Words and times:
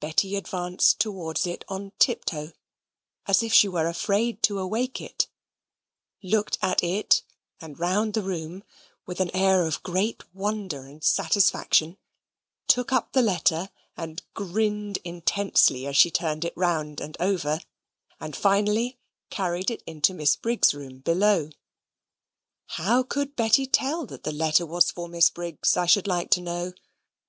Betty 0.00 0.34
advanced 0.34 0.98
towards 0.98 1.46
it 1.46 1.64
on 1.68 1.92
tiptoe, 2.00 2.50
as 3.26 3.40
if 3.40 3.52
she 3.54 3.68
were 3.68 3.86
afraid 3.86 4.42
to 4.42 4.58
awake 4.58 5.00
it 5.00 5.28
looked 6.24 6.58
at 6.60 6.82
it, 6.82 7.22
and 7.60 7.78
round 7.78 8.14
the 8.14 8.22
room, 8.22 8.64
with 9.06 9.20
an 9.20 9.30
air 9.32 9.64
of 9.64 9.84
great 9.84 10.24
wonder 10.34 10.86
and 10.86 11.04
satisfaction; 11.04 11.98
took 12.66 12.92
up 12.92 13.12
the 13.12 13.22
letter, 13.22 13.70
and 13.96 14.22
grinned 14.34 14.98
intensely 15.04 15.86
as 15.86 15.96
she 15.96 16.10
turned 16.10 16.44
it 16.44 16.56
round 16.56 17.00
and 17.00 17.16
over, 17.20 17.60
and 18.18 18.34
finally 18.34 18.98
carried 19.30 19.70
it 19.70 19.84
into 19.86 20.12
Miss 20.12 20.34
Briggs's 20.34 20.74
room 20.74 20.98
below. 20.98 21.48
How 22.70 23.04
could 23.04 23.36
Betty 23.36 23.66
tell 23.68 24.04
that 24.06 24.24
the 24.24 24.32
letter 24.32 24.66
was 24.66 24.90
for 24.90 25.06
Miss 25.08 25.30
Briggs, 25.30 25.76
I 25.76 25.86
should 25.86 26.08
like 26.08 26.30
to 26.30 26.40
know? 26.40 26.72